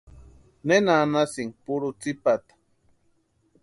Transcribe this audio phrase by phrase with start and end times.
[0.67, 2.53] ¿Nena anhasïnki purhu tsïpata?